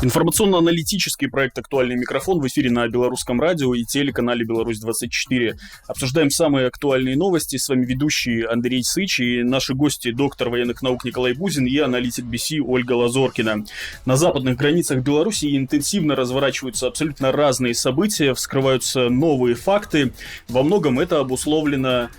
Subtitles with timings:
[0.00, 5.58] Информационно-аналитический проект «Актуальный микрофон» в эфире на Белорусском радио и телеканале «Беларусь-24».
[5.88, 7.56] Обсуждаем самые актуальные новости.
[7.56, 12.26] С вами ведущий Андрей Сыч и наши гости доктор военных наук Николай Бузин и аналитик
[12.26, 13.64] BC Ольга Лазоркина.
[14.06, 20.12] На западных границах Беларуси интенсивно разворачиваются абсолютно разные события, вскрываются новые факты.
[20.46, 22.10] Во многом это обусловлено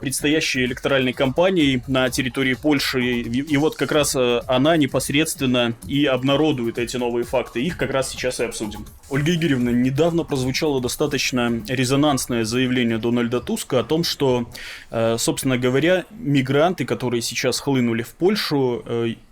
[0.00, 3.20] предстоящей электоральной кампании на территории Польши.
[3.22, 7.62] И вот как раз э, она непосредственно и обнародует эти новые факты.
[7.62, 8.86] Их как раз сейчас и обсудим.
[9.10, 14.48] Ольга Игоревна, недавно прозвучало достаточно резонансное заявление Дональда Туска о том, что,
[14.90, 18.84] э, собственно говоря, мигранты, которые сейчас хлынули в Польшу,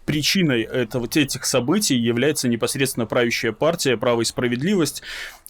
[0.05, 5.03] причиной этого, этих событий является непосредственно правящая партия «Право и справедливость».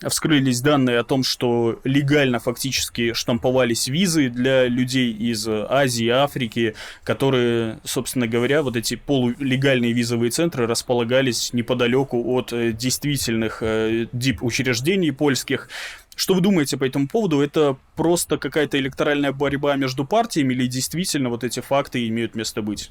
[0.06, 7.78] Вскрылись данные о том, что легально фактически штамповались визы для людей из Азии, Африки, которые,
[7.84, 15.68] собственно говоря, вот эти полулегальные визовые центры располагались неподалеку от э, действительных э, дип-учреждений польских.
[16.14, 17.40] Что вы думаете по этому поводу?
[17.40, 22.90] Это просто какая-то электоральная борьба между партиями или действительно вот эти факты имеют место быть?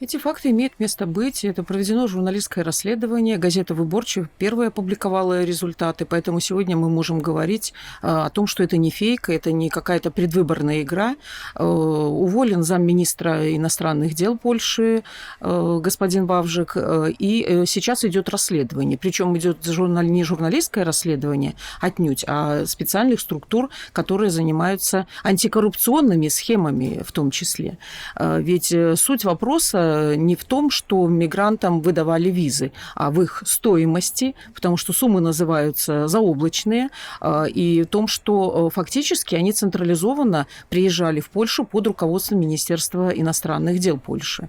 [0.00, 1.44] Эти факты имеют место быть.
[1.44, 3.38] Это проведено журналистское расследование.
[3.38, 8.76] Газета «Выборчик» первая опубликовала результаты, поэтому сегодня мы можем говорить а, о том, что это
[8.76, 11.14] не фейк, это не какая-то предвыборная игра.
[11.54, 15.04] А, уволен замминистра иностранных дел Польши
[15.40, 18.98] а, господин Вавжик, и э, сейчас идет расследование.
[18.98, 27.30] Причем идет не журналистское расследование отнюдь, а специальных структур, которые занимаются антикоррупционными схемами в том
[27.30, 27.78] числе.
[28.18, 29.83] Ведь э, суть вопроса
[30.16, 36.08] не в том, что мигрантам выдавали визы, а в их стоимости, потому что суммы называются
[36.08, 36.88] заоблачные,
[37.20, 43.10] а, и в том, что э, фактически они централизованно приезжали в Польшу под руководством Министерства
[43.10, 44.48] иностранных дел Польши.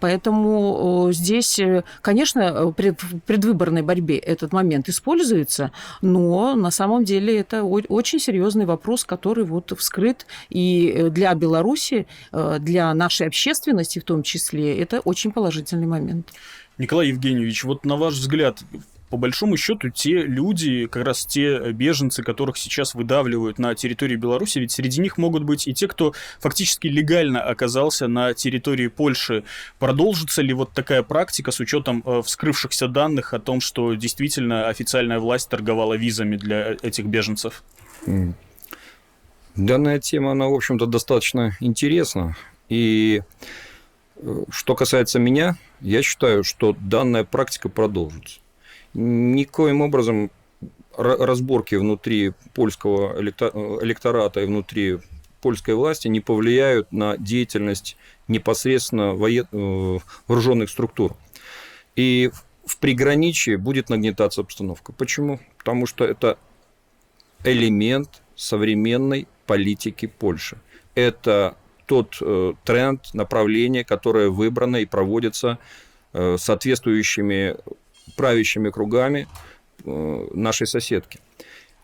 [0.00, 7.62] Поэтому здесь, э, конечно, в предвыборной борьбе этот момент используется, но на самом деле это
[7.64, 14.22] очень серьезный вопрос, который вот вскрыт и э, для Беларуси, для нашей общественности в том
[14.22, 14.78] числе, числе.
[14.78, 16.32] Это очень положительный момент.
[16.78, 18.62] Николай Евгеньевич, вот на ваш взгляд,
[19.10, 24.58] по большому счету, те люди, как раз те беженцы, которых сейчас выдавливают на территории Беларуси,
[24.58, 29.44] ведь среди них могут быть и те, кто фактически легально оказался на территории Польши.
[29.78, 35.18] Продолжится ли вот такая практика с учетом э, вскрывшихся данных о том, что действительно официальная
[35.18, 37.62] власть торговала визами для этих беженцев?
[39.54, 42.34] Данная тема, она, в общем-то, достаточно интересна.
[42.70, 43.20] И
[44.50, 48.40] что касается меня, я считаю, что данная практика продолжится.
[48.94, 50.30] Никоим образом
[50.96, 54.98] разборки внутри польского электората и внутри
[55.40, 57.96] польской власти не повлияют на деятельность
[58.28, 59.46] непосредственно воен...
[59.52, 61.16] Э, вооруженных структур.
[61.96, 62.30] И
[62.64, 64.92] в приграничье будет нагнетаться обстановка.
[64.92, 65.40] Почему?
[65.58, 66.38] Потому что это
[67.44, 70.58] элемент современной политики Польши.
[70.94, 71.56] Это
[71.92, 75.58] тот э, тренд, направление, которое выбрано и проводится
[76.14, 77.56] э, соответствующими
[78.16, 79.28] правящими кругами
[79.84, 81.20] э, нашей соседки.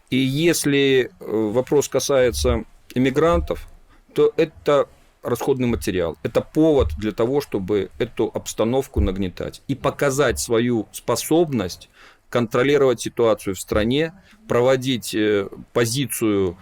[0.08, 2.64] И если вопрос касается
[2.94, 3.68] иммигрантов,
[4.14, 4.88] то это
[5.22, 6.16] расходный материал.
[6.22, 11.90] Это повод для того, чтобы эту обстановку нагнетать и показать свою способность
[12.30, 14.14] контролировать ситуацию в стране,
[14.48, 15.14] проводить
[15.74, 16.56] позицию,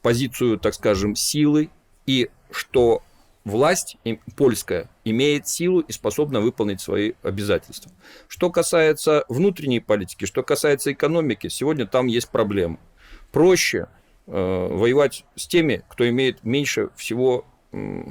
[0.00, 1.68] позицию, так скажем, силы
[2.06, 3.02] и что
[3.44, 3.96] власть
[4.36, 7.90] польская имеет силу и способна выполнить свои обязательства.
[8.28, 12.78] Что касается внутренней политики, что касается экономики, сегодня там есть проблемы.
[13.32, 13.88] Проще
[14.26, 18.02] э, воевать с теми, кто имеет меньше всего э,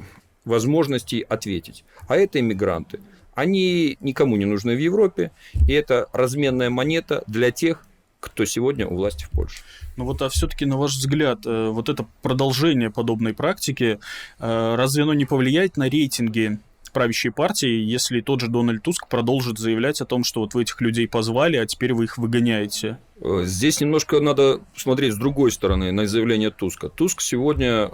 [0.44, 1.84] возможностей ответить.
[2.08, 3.00] А это иммигранты.
[3.34, 5.30] Они никому не нужны в Европе,
[5.68, 7.84] и это разменная монета для тех,
[8.26, 9.62] кто сегодня у власти в Польше.
[9.96, 13.98] Ну вот, а все-таки, на ваш взгляд, э, вот это продолжение подобной практики,
[14.38, 16.58] э, разве оно не повлияет на рейтинги
[16.92, 20.80] правящей партии, если тот же Дональд Туск продолжит заявлять о том, что вот вы этих
[20.80, 22.98] людей позвали, а теперь вы их выгоняете?
[23.20, 26.88] Э, здесь немножко надо смотреть с другой стороны на заявление Туска.
[26.88, 27.90] Туск сегодня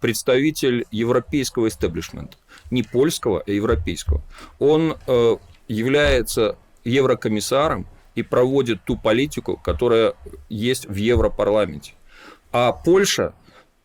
[0.00, 2.36] представитель европейского истеблишмента,
[2.70, 4.22] не польского, а европейского.
[4.58, 4.96] Он
[5.68, 7.86] является еврокомиссаром,
[8.20, 10.14] и проводит ту политику, которая
[10.48, 11.94] есть в Европарламенте.
[12.52, 13.32] А Польша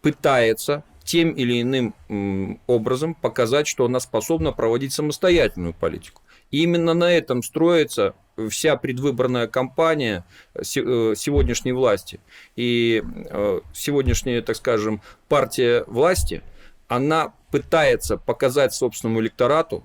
[0.02, 6.22] пытается тем или иным образом показать, что она способна проводить самостоятельную политику.
[6.52, 8.14] И именно на этом строится
[8.50, 12.20] вся предвыборная кампания э, сегодняшней власти.
[12.56, 16.42] И э, сегодняшняя, так скажем, партия власти,
[16.88, 19.84] она пытается показать собственному электорату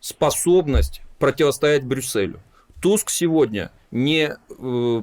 [0.00, 2.40] способность противостоять Брюсселю
[2.80, 5.02] Туск сегодня не, э,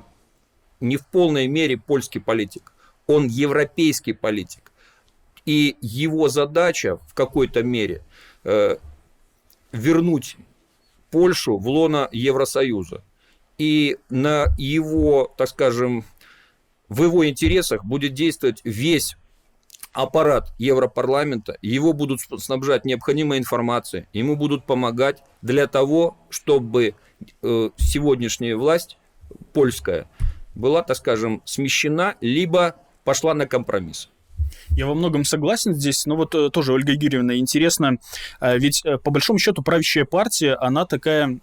[0.80, 2.74] не в полной мере польский политик,
[3.08, 4.72] он европейский политик.
[5.46, 8.04] И его задача в какой-то мере
[8.44, 8.78] э,
[9.72, 10.38] вернуть
[11.12, 13.04] Польшу в лоно Евросоюза.
[13.58, 16.06] И на его, так скажем,
[16.90, 19.16] в его интересах будет действовать весь
[19.92, 26.96] аппарат Европарламента, его будут снабжать необходимой информацией, ему будут помогать для того, чтобы
[27.42, 28.98] сегодняшняя власть
[29.54, 30.08] польская
[30.56, 34.10] была, так скажем, смещена, либо пошла на компромисс.
[34.76, 37.98] Я во многом согласен здесь, но вот э, тоже, Ольга Юрьевна, интересно,
[38.42, 41.40] э, ведь э, по большому счету правящая партия, она такая,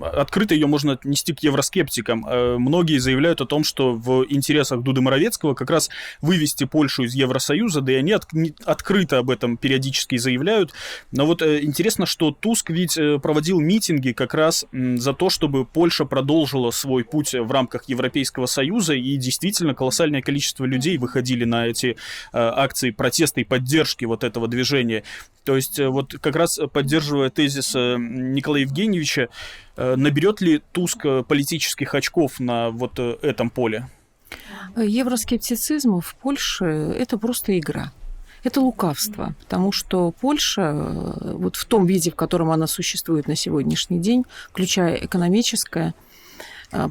[0.00, 2.24] открыто ее можно отнести к евроскептикам.
[2.60, 7.80] Многие заявляют о том, что в интересах Дуды Моровецкого как раз вывести Польшу из Евросоюза,
[7.80, 8.26] да и они от,
[8.64, 10.72] открыто об этом периодически заявляют.
[11.12, 16.70] Но вот интересно, что Туск ведь проводил митинги как раз за то, чтобы Польша продолжила
[16.70, 21.96] свой путь в рамках Европейского Союза, и действительно колоссальное количество людей выходили на эти
[22.40, 25.04] акции протеста и поддержки вот этого движения.
[25.44, 29.28] То есть э, вот как раз поддерживая тезис э, Николая Евгеньевича,
[29.76, 33.88] э, наберет ли Туск политических очков на вот этом поле?
[34.76, 36.64] Евроскептицизм в Польше–
[36.98, 37.92] это просто игра.
[38.42, 40.72] Это лукавство, потому что Польша
[41.20, 45.94] вот в том виде, в котором она существует на сегодняшний день, включая экономическое,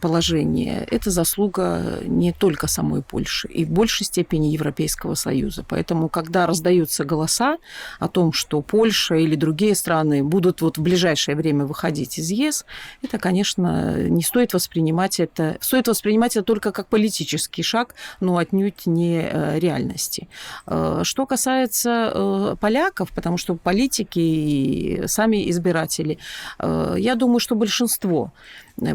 [0.01, 5.63] положение, это заслуга не только самой Польши, и в большей степени Европейского Союза.
[5.67, 7.57] Поэтому, когда раздаются голоса
[7.99, 12.65] о том, что Польша или другие страны будут вот в ближайшее время выходить из ЕС,
[13.01, 18.85] это, конечно, не стоит воспринимать это, стоит воспринимать это только как политический шаг, но отнюдь
[18.85, 20.27] не э, реальности.
[20.65, 26.17] Э, что касается э, поляков, потому что политики и сами избиратели,
[26.59, 28.31] я думаю, что большинство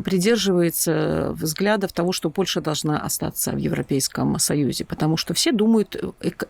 [0.05, 5.97] придерживается взглядов того, что Польша должна остаться в Европейском Союзе, потому что все думают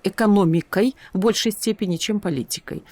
[0.02, 2.82] экономикой в большей степени, чем политикой.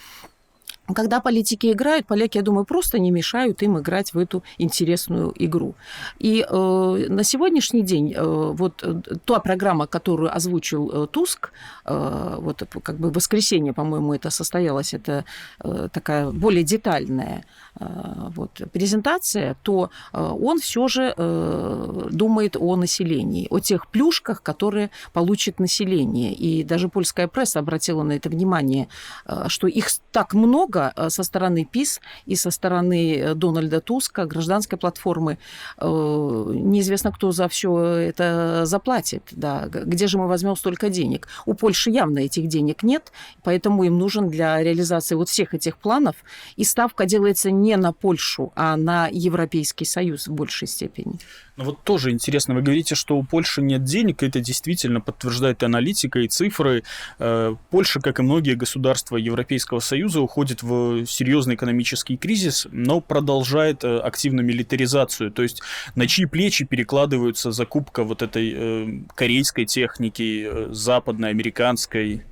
[0.95, 5.75] Когда политики играют, поляки, я думаю, просто не мешают им играть в эту интересную игру.
[6.19, 11.53] И э, на сегодняшний день э, вот э, та программа, которую озвучил э, Туск,
[11.85, 15.25] э, вот как бы в воскресенье, по-моему, это состоялась, это
[15.65, 17.45] э, такая более детальная
[17.81, 17.87] э,
[18.35, 24.91] вот, презентация, то э, он все же э, думает о населении, о тех плюшках, которые
[25.13, 26.33] получит население.
[26.33, 28.89] И даже польская пресса обратила на это внимание,
[29.27, 34.27] э, что их так много, Э, со стороны ПИС и со стороны э, Дональда Туска,
[34.27, 35.39] гражданской платформы.
[35.79, 39.23] Э, неизвестно, кто за все это заплатит.
[39.33, 39.69] Да.
[39.69, 41.29] Где же мы возьмем столько денег?
[41.47, 43.13] У Польши явно этих денег нет,
[43.45, 46.17] поэтому им нужен для реализации вот всех этих планов.
[46.57, 51.19] И ставка делается не на Польшу, а на Европейский Союз в большей степени.
[51.57, 55.67] Ну вот тоже интересно, вы говорите, что у Польши нет денег, это действительно подтверждает и
[55.67, 56.83] аналитика, и цифры.
[57.19, 63.85] Э, Польша, как и многие государства Европейского Союза, уходит в серьезный экономический кризис, но продолжает
[63.85, 65.31] э, активную милитаризацию.
[65.31, 65.61] То есть
[65.95, 72.23] на чьи плечи перекладываются закупка вот этой э, корейской техники, западной, американской?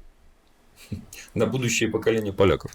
[1.34, 2.72] На будущее поколение поляков.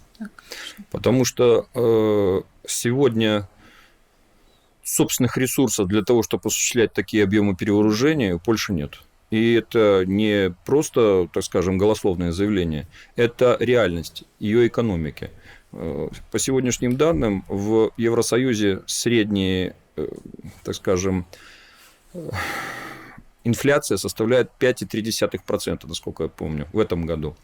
[0.90, 3.48] Потому что э, сегодня
[4.86, 9.00] собственных ресурсов для того, чтобы осуществлять такие объемы перевооружения, у Польши нет.
[9.30, 15.30] И это не просто, так скажем, голословное заявление, это реальность ее экономики.
[15.72, 20.06] Э, по сегодняшним данным, в Евросоюзе средние, э,
[20.62, 21.26] так скажем,
[22.14, 22.30] э,
[23.42, 27.36] инфляция составляет 5,3%, насколько я помню, в этом году.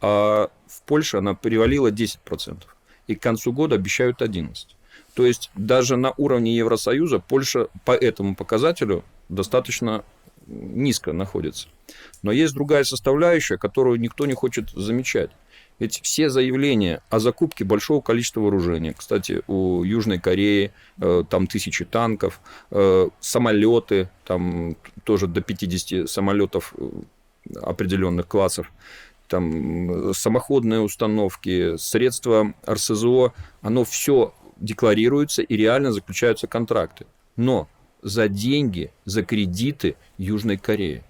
[0.00, 2.74] А в Польше она перевалила 10%.
[3.06, 4.76] И к концу года обещают 11%.
[5.16, 10.04] То есть даже на уровне Евросоюза Польша по этому показателю достаточно
[10.46, 11.68] низко находится.
[12.22, 15.30] Но есть другая составляющая, которую никто не хочет замечать.
[15.78, 21.86] Ведь все заявления о закупке большого количества вооружения, кстати, у Южной Кореи э, там тысячи
[21.86, 22.38] танков,
[22.70, 26.90] э, самолеты, там тоже до 50 самолетов э,
[27.62, 28.70] определенных классов,
[29.28, 33.32] там самоходные установки, средства РСЗО,
[33.62, 37.06] оно все декларируются и реально заключаются контракты.
[37.36, 37.68] Но
[38.02, 41.02] за деньги, за кредиты Южной Кореи.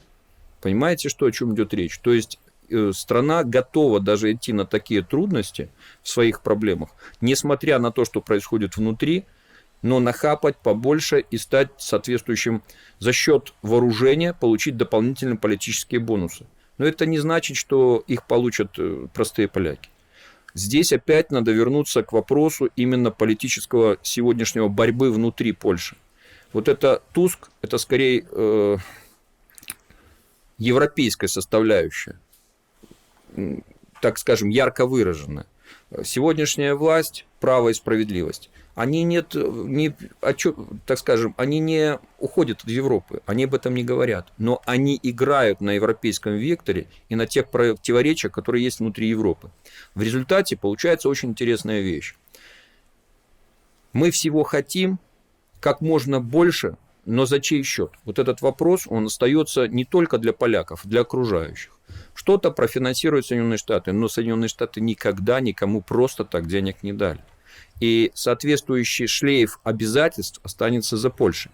[0.60, 1.98] Понимаете, что, о чем идет речь?
[1.98, 2.38] То есть
[2.70, 5.70] э, страна готова даже идти на такие трудности
[6.02, 9.26] в своих проблемах, несмотря на то, что происходит внутри,
[9.82, 12.62] но нахапать побольше и стать соответствующим
[12.98, 16.46] за счет вооружения, получить дополнительные политические бонусы.
[16.78, 19.90] Но это не значит, что их получат э, простые поляки.
[20.56, 25.98] Здесь опять надо вернуться к вопросу именно политического сегодняшнего борьбы внутри Польши.
[26.54, 28.78] Вот это Туск, это скорее э,
[30.56, 32.18] европейская составляющая,
[34.00, 35.44] так скажем, ярко выраженная.
[36.02, 39.96] Сегодняшняя власть, право и справедливость, они нет, не,
[40.84, 45.60] так скажем, они не уходят от Европы, они об этом не говорят, но они играют
[45.62, 49.50] на европейском векторе и на тех противоречиях, которые есть внутри Европы.
[49.94, 52.14] В результате получается очень интересная вещь.
[53.94, 55.00] Мы всего хотим
[55.58, 57.92] как можно больше но за чей счет?
[58.04, 61.70] Вот этот вопрос, он остается не только для поляков, для окружающих.
[62.14, 67.20] Что-то профинансируют Соединенные Штаты, но Соединенные Штаты никогда никому просто так денег не дали.
[67.80, 71.52] И соответствующий шлейф обязательств останется за Польшей.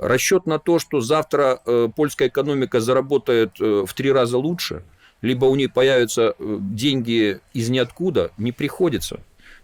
[0.00, 4.82] Расчет на то, что завтра э, польская экономика заработает э, в три раза лучше,
[5.20, 9.20] либо у нее появятся э, деньги из ниоткуда, не приходится.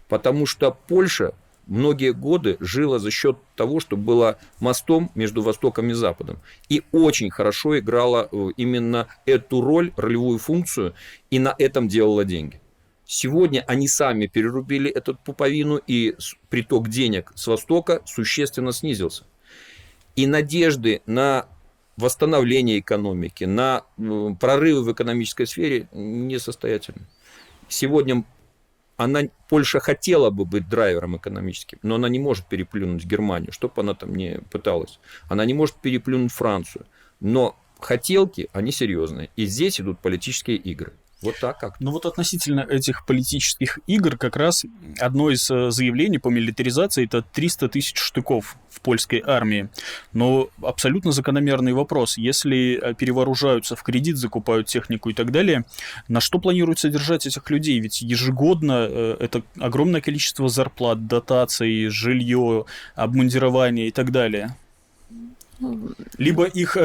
[0.07, 1.33] Потому что Польша
[1.65, 6.39] многие годы жила за счет того, что была мостом между Востоком и Западом.
[6.69, 10.93] И очень хорошо играла именно эту роль, ролевую функцию,
[11.31, 12.61] и на этом делала деньги.
[13.07, 16.15] Сегодня они сами перерубили эту пуповину, и
[16.49, 19.23] приток денег с Востока существенно снизился.
[20.17, 21.47] И надежды на
[21.95, 23.83] восстановление экономики, на
[24.39, 27.07] прорывы в экономической сфере несостоятельны.
[27.69, 28.25] Сегодня
[28.97, 33.81] она, Польша хотела бы быть драйвером экономическим, но она не может переплюнуть Германию, что бы
[33.81, 34.99] она там не пыталась.
[35.29, 36.85] Она не может переплюнуть Францию.
[37.19, 39.29] Но хотелки, они серьезные.
[39.35, 40.93] И здесь идут политические игры.
[41.21, 41.79] Вот так как.
[41.79, 44.65] Ну вот относительно этих политических игр как раз
[44.99, 49.69] одно из э, заявлений по милитаризации это 300 тысяч штыков в польской армии.
[50.13, 52.17] Но абсолютно закономерный вопрос.
[52.17, 55.65] Если э, перевооружаются в кредит, закупают технику и так далее,
[56.07, 57.79] на что планируют содержать этих людей?
[57.79, 64.55] Ведь ежегодно э, это огромное количество зарплат, дотаций, жилье, обмундирование и так далее.
[65.59, 66.77] Ну, Либо их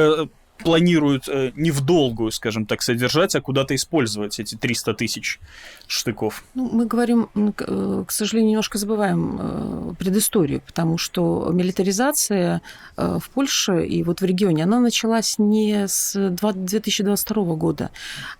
[0.57, 5.39] планируют э, не в долгую, скажем так, содержать, а куда-то использовать эти 300 тысяч
[5.87, 6.43] штыков.
[6.53, 12.61] Ну, мы говорим, э, к сожалению, немножко забываем э, предысторию, потому что милитаризация
[12.97, 17.89] э, в Польше и вот в регионе, она началась не с 2022 года.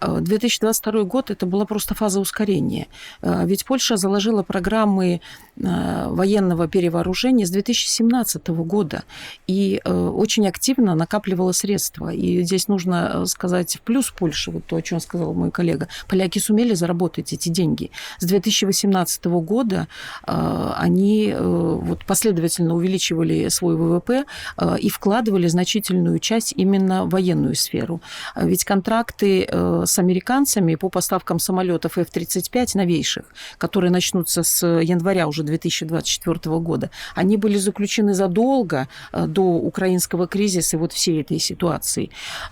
[0.01, 2.88] 2022 год это была просто фаза ускорения.
[3.22, 5.22] Ведь Польша заложила программы
[5.55, 9.03] военного перевооружения с 2017 года
[9.48, 12.02] и очень активно накапливала средства.
[12.10, 15.88] И здесь нужно сказать в плюс Польши, вот то, о чем сказал мой коллега.
[16.07, 17.91] Поляки сумели заработать эти деньги.
[18.19, 19.88] С 2018 года
[20.25, 24.25] э, они э, вот последовательно увеличивали свой ВВП
[24.57, 28.01] э, и вкладывали значительную часть именно в военную сферу.
[28.36, 33.25] Ведь контракты с американцами по поставкам самолетов F-35 новейших,
[33.57, 40.79] которые начнутся с января уже 2024 года, они были заключены задолго до украинского кризиса и
[40.79, 41.92] вот всей этой ситуации.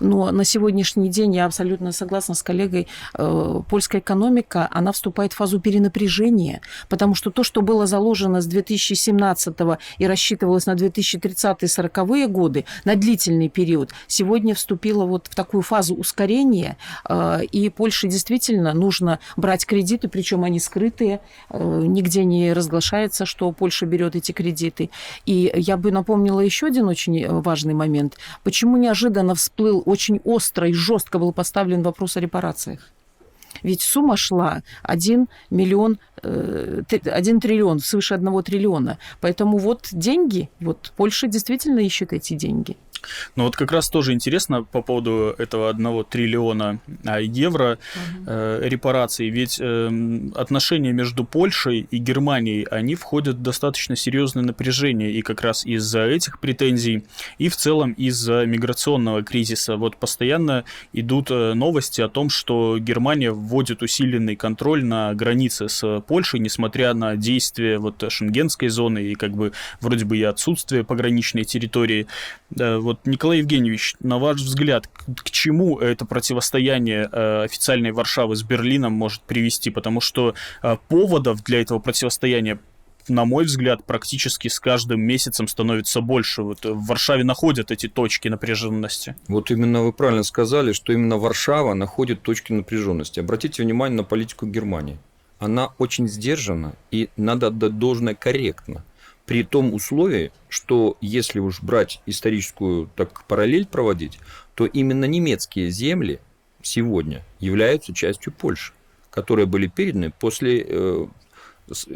[0.00, 2.88] Но на сегодняшний день я абсолютно согласна с коллегой,
[3.68, 9.56] польская экономика, она вступает в фазу перенапряжения, потому что то, что было заложено с 2017
[9.98, 16.76] и рассчитывалось на 2030-40-е годы, на длительный период, сегодня вступило вот в такую фазу ускорения,
[17.08, 21.20] э, и Польше действительно нужно брать кредиты, причем они скрытые,
[21.50, 24.90] э, нигде не разглашается, что Польша берет эти кредиты.
[25.26, 28.18] И я бы напомнила еще один очень важный момент.
[28.42, 32.90] Почему неожиданно всплыл очень остро и жестко был поставлен вопрос о репарациях?
[33.62, 38.98] Ведь сумма шла 1 миллион, 1 э, триллион, свыше 1 триллиона.
[39.20, 42.76] Поэтому вот деньги, вот Польша действительно ищет эти деньги.
[43.36, 48.24] Ну вот как раз тоже интересно по поводу этого одного триллиона а, евро угу.
[48.26, 49.28] э, репараций.
[49.28, 49.90] Ведь э,
[50.34, 55.12] отношения между Польшей и Германией, они входят в достаточно серьезное напряжение.
[55.12, 57.04] И как раз из-за этих претензий,
[57.38, 59.76] и в целом из-за миграционного кризиса.
[59.76, 66.00] Вот постоянно идут э, новости о том, что Германия вводит усиленный контроль на границе с
[66.06, 71.44] Польшей, несмотря на действия вот шенгенской зоны и как бы вроде бы и отсутствие пограничной
[71.44, 72.06] территории.
[72.50, 78.36] Вот вот, Николай Евгеньевич, на ваш взгляд, к, к чему это противостояние э, официальной Варшавы
[78.36, 79.70] с Берлином может привести?
[79.70, 82.58] Потому что э, поводов для этого противостояния
[83.08, 86.42] на мой взгляд, практически с каждым месяцем становится больше.
[86.42, 89.16] Вот в Варшаве находят эти точки напряженности.
[89.26, 93.18] Вот именно вы правильно сказали, что именно Варшава находит точки напряженности.
[93.18, 94.98] Обратите внимание на политику Германии.
[95.40, 98.84] Она очень сдержана и надо отдать должное корректно
[99.32, 104.18] при том условии, что если уж брать историческую так параллель проводить,
[104.54, 106.20] то именно немецкие земли
[106.60, 108.74] сегодня являются частью Польши,
[109.08, 111.06] которые были переданы после э,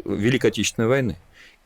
[0.03, 1.17] Великой Отечественной войны.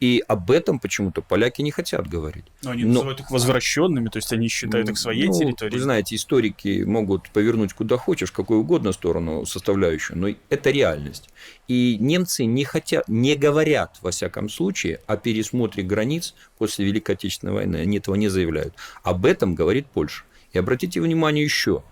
[0.01, 2.46] И об этом почему-то поляки не хотят говорить.
[2.63, 2.93] Но они Но...
[2.93, 5.77] называют их возвращенными, то есть они считают их своей ну, территорией.
[5.77, 11.29] Вы знаете, историки могут повернуть куда хочешь, какую угодно сторону составляющую, но это реальность.
[11.67, 17.53] И немцы не хотят, не говорят, во всяком случае, о пересмотре границ после Великой Отечественной
[17.53, 17.77] войны.
[17.77, 18.74] Они этого не заявляют.
[19.03, 20.24] Об этом говорит Польша.
[20.51, 21.84] И обратите внимание еще,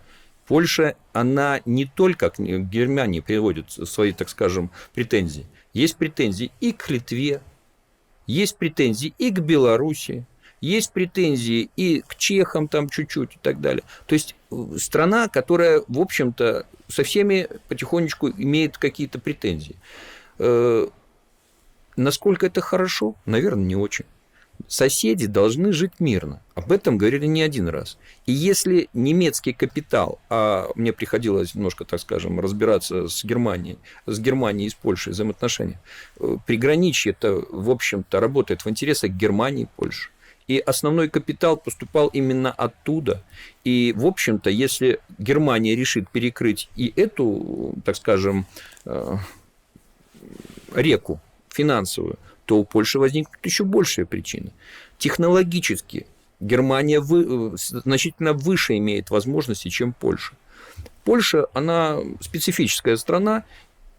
[0.48, 5.46] Польша, она не только к Германии приводит свои, так скажем, претензии.
[5.74, 7.42] Есть претензии и к Литве,
[8.30, 10.26] есть претензии и к Беларуси,
[10.62, 13.84] есть претензии и к чехам там чуть-чуть и так далее.
[14.06, 19.76] То есть э, страна, которая, в общем-то, со всеми потихонечку имеет какие-то претензии.
[20.38, 20.88] Э,
[21.96, 23.16] насколько это хорошо?
[23.26, 24.06] Наверное, не очень
[24.68, 26.42] соседи должны жить мирно.
[26.56, 27.98] Об этом говорили не один раз.
[28.25, 34.68] И если немецкий капитал, а мне приходилось немножко, так скажем, разбираться с Германией, с Германией
[34.68, 35.80] и с Польшей взаимоотношения,
[36.20, 40.10] э, приграничье это, в общем-то, работает в интересах Германии и Польши.
[40.48, 43.24] И основной капитал поступал именно оттуда.
[43.63, 48.48] И, в общем-то, если Германия решит перекрыть и эту, так скажем,
[48.86, 49.18] э,
[50.74, 52.18] реку финансовую,
[52.50, 54.51] то у Польши возникнут еще большие причины.
[54.98, 56.08] Технологически
[56.39, 60.34] Германия вы, значительно выше имеет возможности, чем Польша.
[61.03, 63.44] Польша, она специфическая страна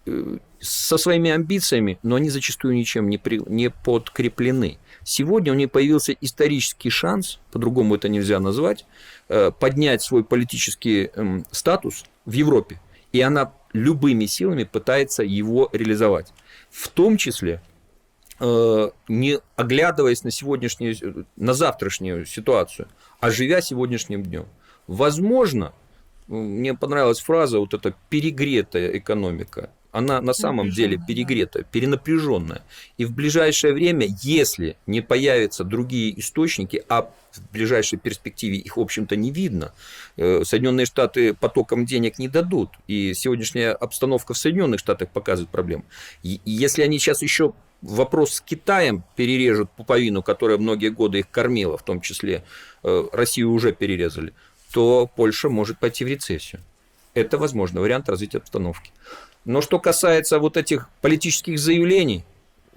[0.05, 4.79] э, со своими амбициями, но они зачастую ничем не, при, не подкреплены.
[5.05, 8.85] Сегодня у нее появился исторический шанс, по-другому это нельзя назвать,
[9.29, 12.81] э, поднять свой политический эм, статус в Европе.
[13.13, 16.33] И она любыми силами пытается его реализовать.
[16.69, 17.70] В том числе Э,
[18.41, 22.89] не оглядываясь на сегодняшнюю, на завтрашнюю ситуацию,
[23.21, 24.47] а живя сегодняшним днем.
[24.87, 25.73] Возможно,
[26.27, 29.71] мне понравилась фраза вот эта перегретая экономика.
[29.93, 32.63] Она на самом деле перегретая, перенапряженная.
[32.97, 38.81] И в ближайшее время, если не появятся другие источники, а в ближайшей перспективе их, в
[38.81, 39.73] общем-то, не видно,
[40.17, 42.71] э, Соединенные Штаты потоком денег не дадут.
[42.87, 45.85] И сегодняшняя обстановка в Соединенных Штатах показывает проблему.
[46.23, 51.77] И если они сейчас еще вопрос с Китаем перережут пуповину, которая многие годы их кормила,
[51.77, 52.45] в том числе
[52.83, 54.33] э, Россию уже перерезали,
[54.73, 56.61] то Польша может пойти в рецессию.
[57.15, 58.93] Это, возможно, вариант развития обстановки.
[59.45, 62.25] Но что касается вот этих политических заявлений,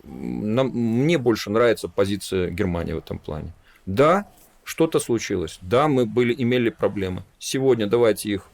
[0.04, 3.54] нам, мне больше нравится позиция Германии в этом плане.
[3.86, 4.28] Да,
[4.64, 5.60] что-то случилось.
[5.62, 7.24] Да, мы были, имели проблемы.
[7.38, 8.48] Сегодня давайте их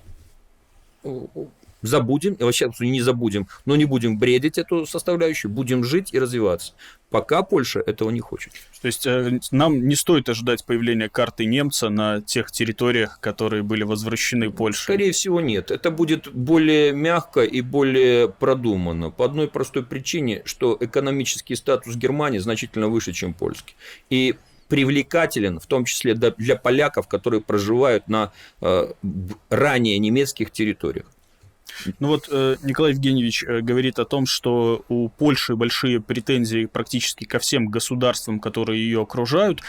[1.81, 6.73] забудем, и вообще не забудем, но не будем бредить эту составляющую, будем жить и развиваться.
[7.09, 8.53] Пока Польша этого не хочет.
[8.81, 13.83] То есть э, нам не стоит ожидать появления карты немца на тех территориях, которые были
[13.83, 14.83] возвращены Польше?
[14.83, 15.71] Скорее всего, нет.
[15.71, 19.09] Это будет более мягко и более продуманно.
[19.09, 23.75] По одной простой причине, что экономический статус Германии значительно выше, чем польский.
[24.11, 24.35] И
[24.67, 28.93] привлекателен, в том числе для поляков, которые проживают на э,
[29.49, 31.07] ранее немецких территориях.
[31.99, 37.25] Ну вот э, Николай Евгеньевич э, говорит о том, что у Польши большие претензии практически
[37.25, 39.61] ко всем государствам, которые ее окружают.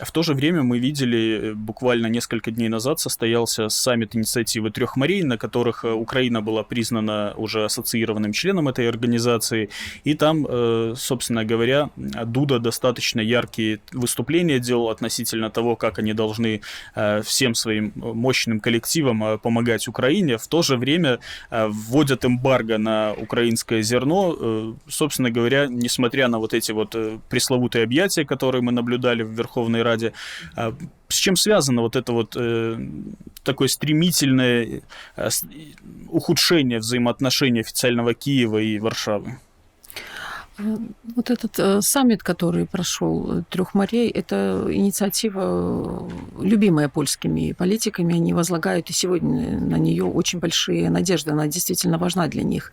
[0.00, 4.96] В то же время мы видели, э, буквально несколько дней назад состоялся саммит инициативы трех
[4.96, 9.68] морей, на которых э, Украина была признана уже ассоциированным членом этой организации.
[10.04, 16.62] И там, э, собственно говоря, Дуда достаточно яркие выступления делал относительно того, как они должны
[17.24, 20.38] всем своим мощным коллективам помогать Украине.
[20.38, 21.18] В то же время
[21.50, 24.76] вводят эмбарго на украинское зерно.
[24.88, 26.96] Собственно говоря, несмотря на вот эти вот
[27.28, 30.12] пресловутые объятия, которые мы наблюдали в Верховной Верховной Раде.
[30.56, 30.74] А
[31.08, 32.78] с чем связано вот это вот э,
[33.44, 34.82] такое стремительное
[35.16, 35.28] э,
[36.08, 39.38] ухудшение взаимоотношений официального Киева и Варшавы?
[40.58, 40.76] Э,
[41.16, 48.14] вот этот э, саммит, который прошел э, трех морей, это инициатива, любимая польскими политиками.
[48.14, 51.32] Они возлагают и сегодня на нее очень большие надежды.
[51.32, 52.72] Она действительно важна для них.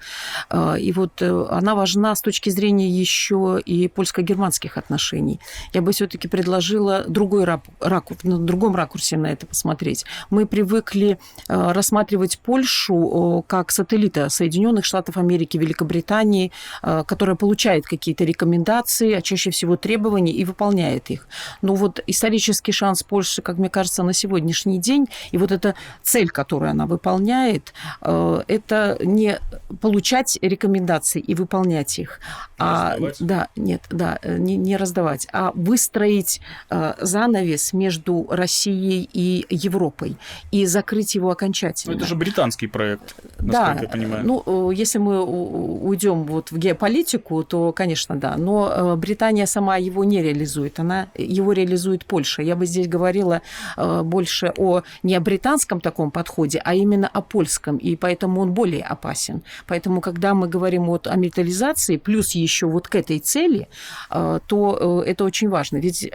[0.79, 5.39] И вот она важна с точки зрения еще и польско-германских отношений.
[5.73, 7.45] Я бы все-таки предложила другой
[7.79, 10.05] ракурс, на другом ракурсе на это посмотреть.
[10.29, 19.13] Мы привыкли рассматривать Польшу как сателлита Соединенных Штатов Америки, Великобритании, которая получает получает какие-то рекомендации,
[19.13, 21.27] а чаще всего требования и выполняет их.
[21.61, 26.29] Но вот исторический шанс Польши, как мне кажется, на сегодняшний день, и вот эта цель,
[26.29, 29.39] которую она выполняет, э, это не
[29.81, 32.19] получать рекомендации и выполнять их,
[32.57, 39.45] а да, нет, да, э, не, не раздавать, а выстроить э, занавес между Россией и
[39.49, 40.15] Европой
[40.51, 41.93] и закрыть его окончательно.
[41.93, 44.25] Но это же британский проект, насколько да, я понимаю.
[44.25, 48.37] Ну, если мы уйдем вот в геополитику, то то, конечно, да.
[48.37, 50.79] Но э, Британия сама его не реализует.
[50.79, 52.41] Она его реализует Польша.
[52.41, 53.41] Я бы здесь говорила
[53.75, 57.77] э, больше о не о британском таком подходе, а именно о польском.
[57.77, 59.41] И поэтому он более опасен.
[59.67, 63.67] Поэтому, когда мы говорим вот о металлизации, плюс еще вот к этой цели,
[64.09, 65.77] то это очень важно.
[65.77, 66.09] Ведь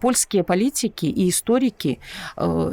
[0.00, 1.98] польские политики и историки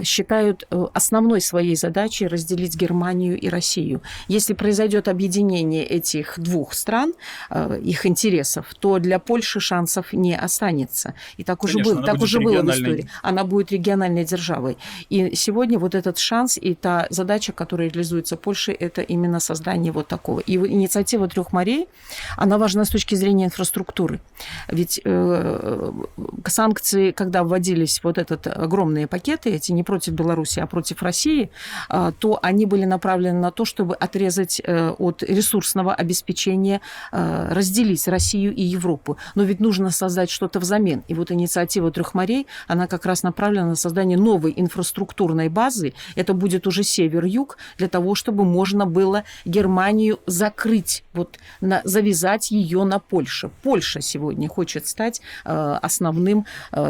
[0.03, 4.01] считают основной своей задачей разделить Германию и Россию.
[4.27, 7.13] Если произойдет объединение этих двух стран,
[7.49, 11.13] э, их интересов, то для Польши шансов не останется.
[11.37, 13.09] И так уже, Конечно, было, так уже было в истории.
[13.23, 14.77] Она будет региональной державой.
[15.09, 20.07] И сегодня вот этот шанс и та задача, которая реализуется Польшей, это именно создание вот
[20.07, 20.39] такого.
[20.41, 21.87] И инициатива трех морей,
[22.37, 24.19] она важна с точки зрения инфраструктуры.
[24.67, 25.91] Ведь э,
[26.47, 31.49] санкции, когда вводились вот этот огромные пакеты, эти не против Беларуси, а против России,
[31.89, 38.00] э, то они были направлены на то, чтобы отрезать э, от ресурсного обеспечения, э, разделить
[38.07, 39.17] Россию и Европу.
[39.35, 41.03] Но ведь нужно создать что-то взамен.
[41.07, 45.93] И вот инициатива трех морей, она как раз направлена на создание новой инфраструктурной базы.
[46.15, 52.83] Это будет уже север-юг, для того, чтобы можно было Германию закрыть, вот, на, завязать ее
[52.83, 53.51] на Польшу.
[53.63, 56.45] Польша сегодня хочет стать э, основным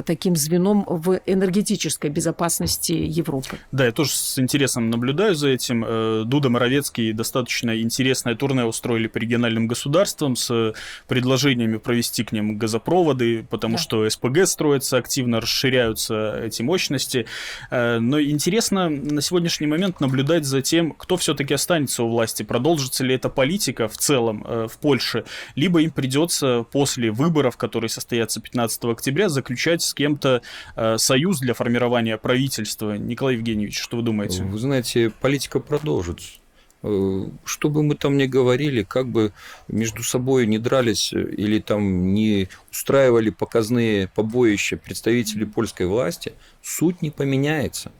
[0.05, 3.57] таким звеном в энергетической безопасности Европы.
[3.71, 6.27] Да, я тоже с интересом наблюдаю за этим.
[6.27, 10.73] Дуда Моровецкий достаточно интересное турне устроили по региональным государствам с
[11.07, 13.81] предложениями провести к ним газопроводы, потому да.
[13.81, 17.25] что СПГ строится активно, расширяются эти мощности.
[17.69, 23.03] Э, но интересно на сегодняшний момент наблюдать за тем, кто все-таки останется у власти, продолжится
[23.03, 28.41] ли эта политика в целом э, в Польше, либо им придется после выборов, которые состоятся
[28.41, 30.41] 15 октября, заключать с кем-то
[30.75, 32.97] э, союз для формирования правительства.
[32.97, 34.43] Николай Евгеньевич, что вы думаете?
[34.43, 36.40] Вы знаете, политика продолжится.
[36.83, 39.33] Э, что бы мы там ни говорили, как бы
[39.67, 47.01] между собой не дрались э, или там не устраивали показные побоища представители польской власти, суть
[47.01, 47.91] не поменяется.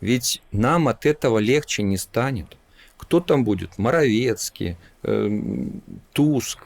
[0.00, 2.56] Ведь нам от этого легче не станет.
[2.96, 3.76] Кто там будет?
[3.76, 5.40] Моровецкий, э,
[6.12, 6.60] Туск,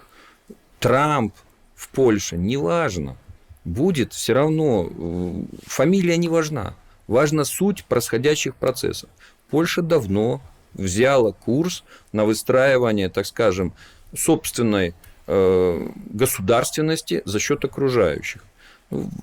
[0.79, 1.35] Трамп
[1.75, 3.17] в Польше, неважно.
[3.65, 6.75] Будет все равно, фамилия не важна.
[7.07, 9.09] Важна суть происходящих процессов.
[9.49, 10.43] Польша давно
[10.75, 13.73] взяла курс на выстраивание, так скажем,
[14.17, 14.95] собственной
[15.27, 18.45] э, государственности за счет окружающих.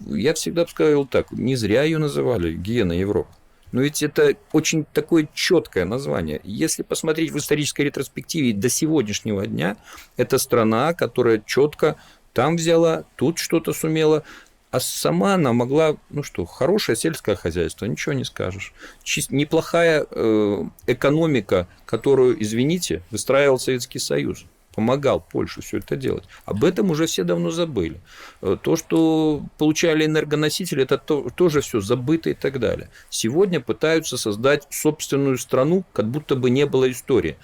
[0.07, 3.29] Я всегда сказал так, не зря ее называли гиена Европы.
[3.71, 6.41] Но ведь это очень такое четкое название.
[6.43, 9.77] Если посмотреть в исторической ретроспективе до сегодняшнего дня,
[10.17, 11.95] это страна, которая четко
[12.33, 14.23] там взяла, тут что-то сумела,
[14.71, 18.73] а сама она могла, ну что, хорошее сельское хозяйство, ничего не скажешь.
[19.03, 26.23] Чист, неплохая э, экономика, которую, извините, выстраивал Советский Союз помогал Польше все это делать.
[26.45, 27.99] Об этом уже все давно забыли.
[28.41, 32.89] Э, то, что получали энергоносители, это то, тоже все забыто и так далее.
[33.09, 37.37] Сегодня пытаются создать собственную страну, как будто бы не было истории.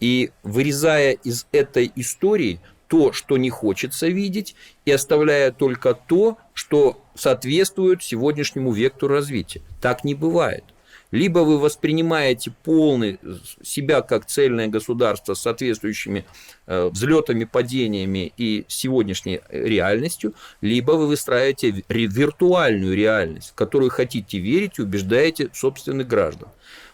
[0.00, 7.00] И вырезая из этой истории то, что не хочется видеть, и оставляя только то, что
[7.14, 9.62] соответствует сегодняшнему вектору развития.
[9.80, 10.64] Так не бывает.
[11.12, 13.20] Либо вы воспринимаете полный
[13.62, 16.24] себя как цельное государство с соответствующими
[16.66, 24.78] э, взлетами, падениями и сегодняшней реальностью, либо вы выстраиваете виртуальную реальность, в которую хотите верить
[24.78, 26.48] и убеждаете собственных граждан.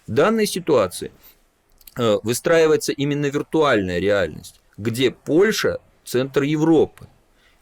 [0.06, 1.10] В данной ситуации
[1.96, 7.08] э, выстраивается именно виртуальная реальность, где Польша центр Европы.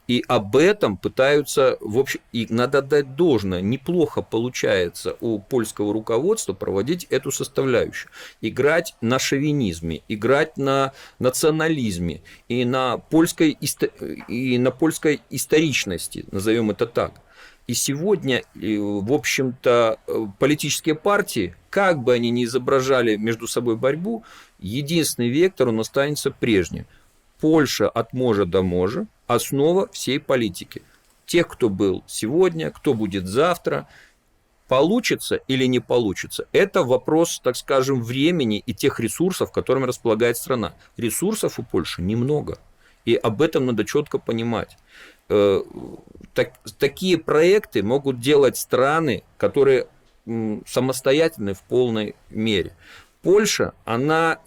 [0.06, 6.52] И об этом пытаются, в общем, и надо дать должное, неплохо получается у польского руководства
[6.52, 8.10] проводить эту составляющую.
[8.42, 13.56] Играть на шовинизме, играть на национализме и на польской,
[14.28, 17.22] и на польской историчности, назовем это так.
[17.66, 19.98] И сегодня, в общем-то,
[20.38, 24.22] политические партии, как бы они ни изображали между собой борьбу,
[24.58, 26.84] единственный вектор, он останется прежним–
[27.40, 30.82] Польша от можа до можа– основа всей политики.
[31.26, 33.88] Тех, кто был сегодня, кто будет завтра,
[34.68, 40.74] получится или не получится, это вопрос, так скажем, времени и тех ресурсов, которыми располагает страна.
[40.96, 42.58] Ресурсов у Польши немного.
[43.04, 44.76] И об этом надо четко понимать.
[45.28, 45.60] Э,
[46.32, 49.88] так, такие проекты могут делать страны, которые
[50.66, 52.74] самостоятельны в полной мере.
[53.20, 54.38] Польша, она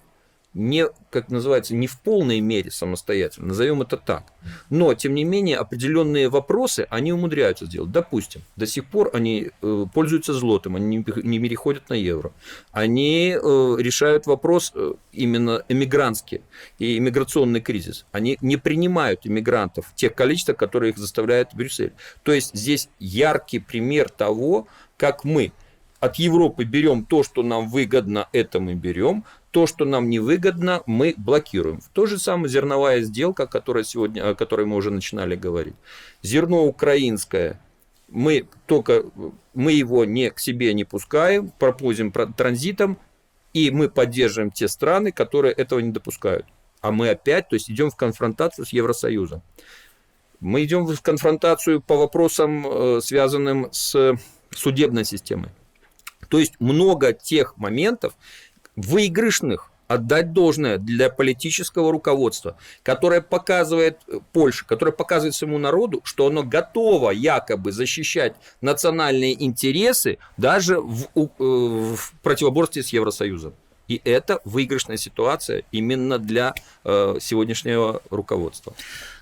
[0.57, 4.33] не, как называется, не в полной мере самостоятельно, назовем это так.
[4.69, 7.91] Но, тем не менее, определенные вопросы они умудряются сделать.
[7.91, 12.33] Допустим, до сих пор они э, пользуются злотом, они не переходят на евро.
[12.71, 16.41] Они э, решают вопрос э, именно эмигрантский
[16.79, 18.05] и иммиграционный кризис.
[18.11, 21.93] Они не принимают иммигрантов, тех количества, которые их заставляет Брюссель.
[22.23, 24.67] То есть здесь яркий пример того,
[24.97, 25.51] как мы
[25.99, 29.23] от Европы берем то, что нам выгодно, это мы берем,
[29.57, 31.81] то, что нам невыгодно, мы блокируем.
[31.91, 35.73] То же самое зерновая сделка, которая сегодня, о которой мы уже начинали говорить.
[36.21, 37.59] Зерно украинское,
[38.07, 39.05] мы только
[39.55, 42.99] мы его не к себе не пускаем, пропозим транзитом,
[43.51, 46.45] и мы поддерживаем те страны, которые этого не допускают.
[46.81, 49.41] А мы опять, то есть идем в конфронтацию с Евросоюзом.
[50.39, 54.19] Мы идем в конфронтацию по вопросам, э, связанным с
[54.51, 55.49] судебной системой.
[56.29, 58.15] То есть много тех моментов,
[58.77, 66.27] выигрышных отдать должное для политического руководства, которое показывает э, Польша, которое показывает своему народу, что
[66.27, 73.53] оно готово якобы защищать национальные интересы даже в, э, в противоборстве с Евросоюзом.
[73.87, 78.73] И это выигрышная ситуация именно для э, сегодняшнего руководства.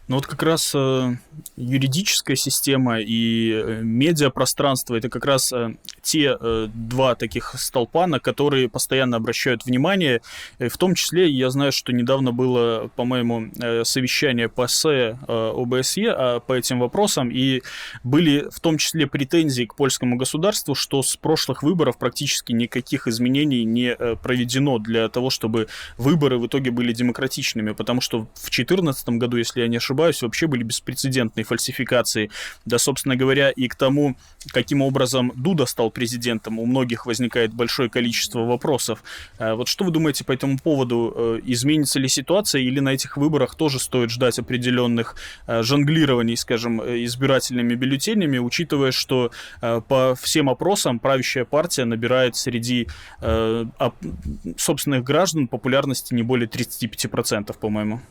[0.07, 1.15] Ну вот как раз э,
[1.55, 8.19] юридическая система и э, медиапространство это как раз э, те э, два таких столпа, на
[8.19, 10.21] которые постоянно обращают внимание.
[10.59, 15.53] И в том числе я знаю, что недавно было, по-моему, э, совещание по СЭ э,
[15.55, 17.63] ОБСЕ э, по этим вопросам, и
[18.03, 23.63] были в том числе претензии к польскому государству, что с прошлых выборов практически никаких изменений
[23.63, 29.09] не э, проведено для того, чтобы выборы в итоге были демократичными, потому что в 2014
[29.09, 32.29] году, если я не ошибаюсь, ошибаюсь, вообще были беспрецедентные фальсификации.
[32.65, 34.15] Да, собственно говоря, и к тому,
[34.51, 39.03] каким образом Дуда стал президентом, у многих возникает большое количество вопросов.
[39.39, 41.13] А вот что вы думаете по этому поводу?
[41.15, 45.15] Э, изменится ли ситуация или на этих выборах тоже стоит ждать определенных
[45.47, 49.31] э, жонглирований, скажем, э, избирательными бюллетенями, учитывая, что
[49.61, 52.87] по всем опросам правящая партия набирает среди
[54.57, 58.01] собственных граждан популярности не более 35%, по-моему?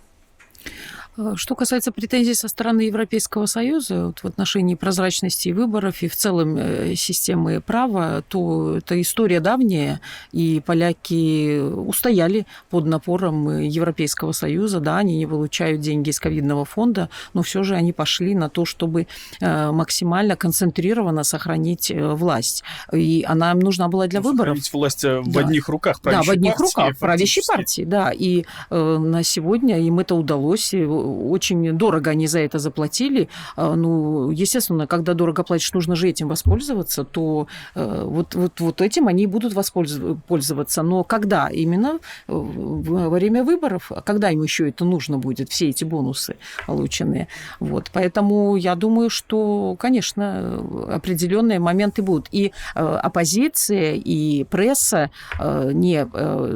[1.16, 6.16] Э, что касается претензий со стороны Европейского Союза вот в отношении прозрачности выборов и в
[6.16, 10.00] целом э, системы права, то это история давняя,
[10.32, 14.80] и поляки устояли под напором Европейского Союза.
[14.80, 18.64] Да, они не получают деньги из ковидного фонда, но все же они пошли на то,
[18.64, 19.06] чтобы
[19.40, 22.64] э, максимально концентрированно сохранить власть.
[22.92, 24.58] И она им нужна была для ну, выборов.
[24.72, 25.40] власть в да.
[25.40, 28.10] одних руках Да, в одних партии, руках правящей партии, да.
[28.12, 30.74] И э, на сегодня им это удалось
[31.04, 33.28] очень дорого они за это заплатили.
[33.56, 38.80] А, ну, естественно, когда дорого платишь, нужно же этим воспользоваться, то э, вот, вот, вот
[38.80, 40.82] этим они будут воспользоваться.
[40.82, 41.98] Но когда именно?
[42.26, 43.92] Во время выборов?
[43.92, 46.36] А когда им еще это нужно будет, все эти бонусы
[46.66, 47.28] полученные?
[47.60, 47.90] Вот.
[47.92, 52.28] Поэтому я думаю, что, конечно, определенные моменты будут.
[52.32, 56.06] И э, оппозиция, и пресса, э, не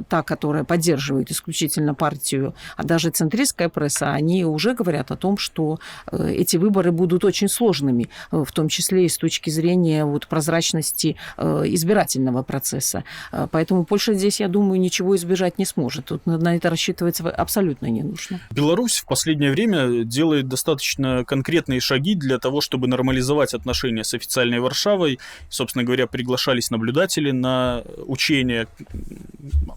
[0.08, 5.36] та, которая поддерживает исключительно партию, а даже центристская пресса, они они уже говорят о том,
[5.36, 5.80] что
[6.12, 10.28] э, эти выборы будут очень сложными, э, в том числе и с точки зрения вот,
[10.28, 13.04] прозрачности э, избирательного процесса.
[13.50, 16.06] Поэтому Польша здесь, я думаю, ничего избежать не сможет.
[16.06, 18.40] Тут на это рассчитывать абсолютно не нужно.
[18.50, 24.60] Беларусь в последнее время делает достаточно конкретные шаги для того, чтобы нормализовать отношения с официальной
[24.60, 25.18] Варшавой.
[25.48, 28.68] Собственно говоря, приглашались наблюдатели на учения.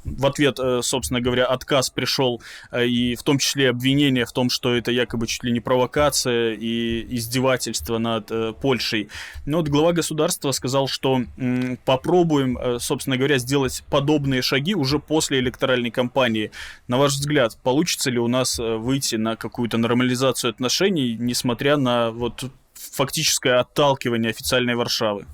[0.03, 2.41] В ответ, собственно говоря, отказ пришел
[2.75, 7.05] и в том числе обвинение в том, что это якобы чуть ли не провокация и
[7.15, 9.09] издевательство над э, Польшей.
[9.45, 14.99] Но вот глава государства сказал, что м, попробуем, э, собственно говоря, сделать подобные шаги уже
[14.99, 16.51] после электоральной кампании.
[16.87, 22.11] На ваш взгляд, получится ли у нас э, выйти на какую-то нормализацию отношений, несмотря на
[22.11, 25.25] вот фактическое отталкивание официальной Варшавы?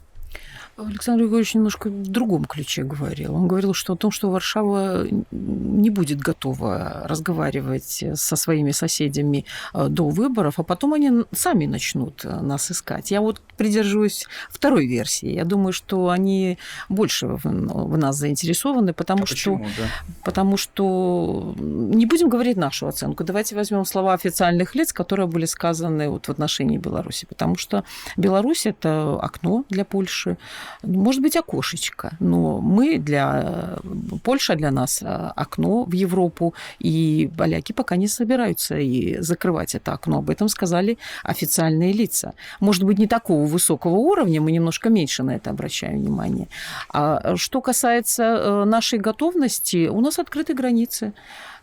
[0.78, 3.34] Александр Григорьевич немножко в другом ключе говорил.
[3.34, 9.88] Он говорил, что о том, что Варшава не будет готова разговаривать со своими соседями э,
[9.90, 13.10] до выборов, а потом они сами начнут э, нас искать.
[13.10, 15.34] Я вот придерживаюсь второй версии.
[15.34, 16.60] Я думаю, что они
[16.90, 19.84] больше в нас заинтересованы, потому а что, почему, да?
[20.24, 23.24] потому что не будем говорить нашу оценку.
[23.24, 27.84] Давайте возьмем слова официальных лиц, которые были сказаны вот в отношении Беларуси, потому что
[28.16, 30.38] Беларусь это окно для Польши.
[30.84, 32.12] Может быть, окошечко.
[32.20, 33.78] Но мы для...
[34.24, 40.20] Польша для нас окно в Европу, и поляки пока не собираются и закрывать это окно.
[40.20, 42.34] Об этом сказали официальные лица.
[42.60, 46.48] Может быть, не такого высокого уровня, мы немножко меньше на это обращаем внимание.
[46.90, 51.14] А что касается э, нашей готовности, у нас открыты границы.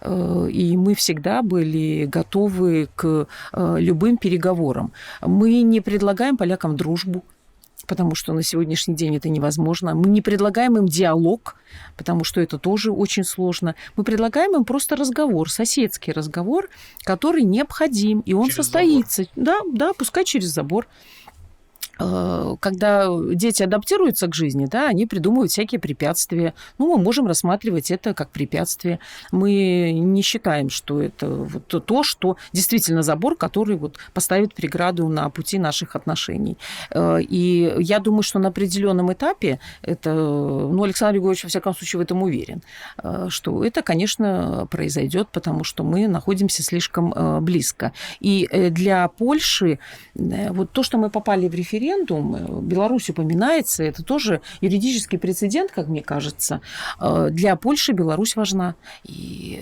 [0.00, 4.92] Э, и мы всегда были готовы к э, любым переговорам.
[5.20, 7.24] Мы не предлагаем полякам дружбу,
[7.86, 9.94] потому что на сегодняшний день это невозможно.
[9.94, 11.56] Мы не предлагаем им диалог,
[11.96, 13.74] потому что это тоже очень сложно.
[13.96, 16.68] Мы предлагаем им просто разговор, соседский разговор,
[17.04, 19.24] который необходим, и он через состоится.
[19.24, 19.44] Забор.
[19.44, 20.86] Да, да, пускай через забор.
[21.98, 26.54] Э, когда дети адаптируются к жизни, да, они придумывают всякие препятствия.
[26.78, 28.98] Ну, мы можем рассматривать это как препятствие.
[29.32, 35.28] Мы не считаем, что это вот то, что действительно забор, который вот поставит преграду на
[35.30, 36.58] пути наших отношений.
[36.90, 41.98] Э, и я думаю, что на определенном этапе это, ну, Александр Григорьевич, во всяком случае,
[41.98, 42.62] в этом уверен,
[43.02, 47.92] э, что это, конечно, произойдет, потому что мы находимся слишком близко.
[48.20, 49.78] И для Польши
[50.14, 55.70] вот то, что мы попали в референдум, референдум, э, Беларусь упоминается, это тоже юридический прецедент,
[55.70, 56.60] как мне кажется.
[57.00, 58.74] Э, для Польши Беларусь важна.
[59.04, 59.60] И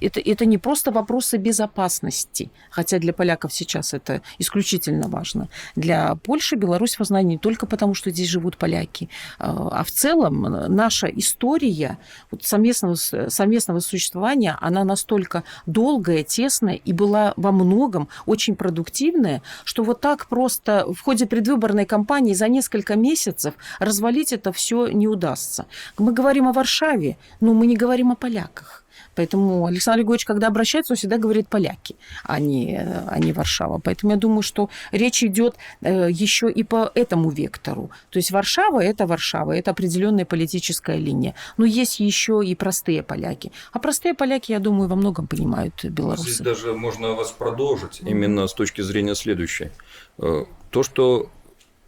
[0.00, 5.48] это, это не просто вопросы безопасности, хотя для поляков сейчас это исключительно важно.
[5.76, 10.42] Для Польши Беларусь важна не только потому, что здесь живут поляки, э, а в целом
[10.68, 11.98] наша история
[12.30, 19.82] вот совместного, совместного существования, она настолько долгая, тесная и была во многом очень продуктивная, что
[19.84, 25.06] вот так просто в ходе предвыборных предвыборной кампании за несколько месяцев развалить это все не
[25.06, 25.66] удастся.
[25.98, 28.82] Мы говорим о Варшаве, но мы не говорим о поляках.
[29.14, 33.78] Поэтому Александр Григорьевич, когда обращается, он всегда говорит поляки, а не, а не Варшава.
[33.78, 37.90] Поэтому я думаю, что речь идет э, еще и по этому вектору.
[38.10, 41.34] То есть Варшава– это Варшава, это определенная политическая линия.
[41.58, 43.52] Но есть еще и простые поляки.
[43.72, 46.30] А простые поляки, я думаю, во многом понимают белорусы.
[46.30, 49.70] Здесь даже можно вас продолжить именно с точки зрения следующей.
[50.18, 51.30] Э, то, что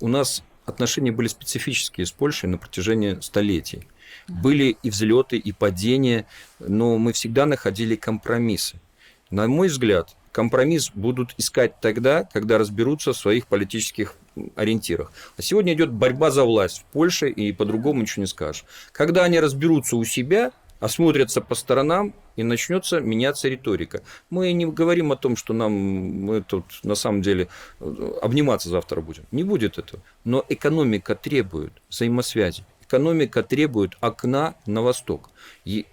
[0.04, 3.88] у нас отношения были специфические с Польшей на протяжении столетий.
[4.28, 6.26] Были и взлеты, и падения,
[6.58, 8.78] но мы всегда находили компромиссы.
[9.30, 14.16] На мой взгляд, компромисс будут искать тогда, когда разберутся в своих политических
[14.56, 15.10] ориентирах.
[15.38, 18.66] А сегодня идет борьба за власть в Польше, и по-другому ничего не скажешь.
[18.92, 20.52] Когда они разберутся у себя,
[20.84, 24.02] осмотрятся по сторонам, и начнется меняться риторика.
[24.28, 27.48] Мы не говорим о том, что нам мы тут на самом деле
[28.20, 29.24] обниматься завтра будем.
[29.32, 30.02] Не будет этого.
[30.24, 32.66] Но экономика требует взаимосвязи.
[32.82, 35.30] Экономика требует окна на восток.
[35.64, 35.86] И,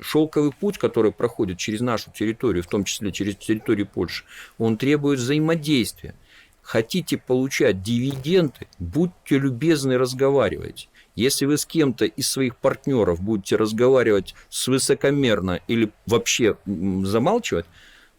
[0.00, 4.24] шелковый путь, который проходит через нашу территорию, в том числе через территорию Польши,
[4.58, 6.16] он требует взаимодействия.
[6.60, 10.88] Хотите получать дивиденды, будьте любезны, разговаривайте.
[11.16, 17.66] Если вы с кем-то из своих партнеров будете разговаривать с высокомерно или вообще замалчивать,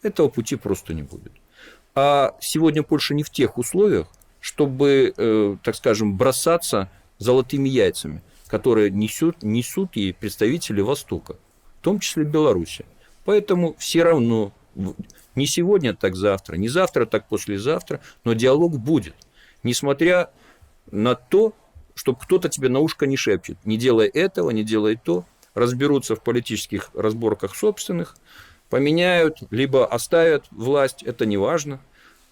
[0.01, 1.31] этого пути просто не будет.
[1.95, 4.07] А сегодня Польша не в тех условиях,
[4.39, 11.37] чтобы, э, так скажем, бросаться золотыми яйцами, которые несут, несут и представители Востока,
[11.79, 12.85] в том числе Беларуси.
[13.25, 14.53] Поэтому все равно
[15.35, 19.15] не сегодня, так завтра, не завтра, так послезавтра, но диалог будет.
[19.63, 20.29] Несмотря
[20.91, 21.53] на то,
[21.97, 23.57] чтобы кто-то тебе на ушко не шепчет.
[23.65, 25.25] Не делай этого, не делай то.
[25.53, 28.15] Разберутся в политических разборках собственных,
[28.69, 31.79] поменяют, либо оставят власть, это не важно.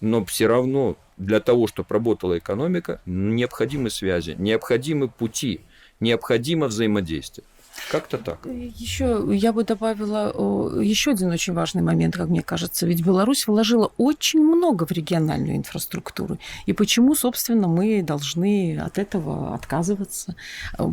[0.00, 5.62] Но все равно для того, чтобы работала экономика, необходимы связи, необходимы пути,
[5.98, 7.44] необходимо взаимодействие.
[7.90, 8.46] Как-то так.
[8.46, 12.86] Еще я бы добавила еще один очень важный момент, как мне кажется.
[12.86, 16.38] Ведь Беларусь вложила очень много в региональную инфраструктуру.
[16.66, 20.34] И почему, собственно, мы должны от этого отказываться?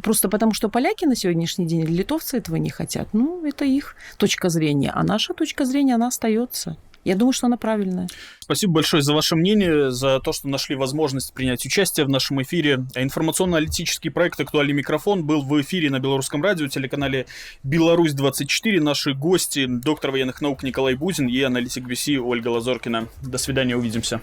[0.03, 3.09] Просто потому, что поляки на сегодняшний день или литовцы этого не хотят.
[3.13, 4.91] Ну, это их точка зрения.
[4.93, 6.77] А наша точка зрения, она остается.
[7.03, 8.07] Я думаю, что она правильная.
[8.39, 12.85] Спасибо большое за ваше мнение, за то, что нашли возможность принять участие в нашем эфире.
[12.95, 17.25] Информационно-аналитический проект «Актуальный микрофон» был в эфире на Белорусском радио, телеканале
[17.63, 18.79] «Беларусь-24».
[18.79, 23.07] Наши гости– доктор военных наук Николай Бузин и аналитик БСИ Ольга Лазоркина.
[23.21, 24.21] До свидания, увидимся.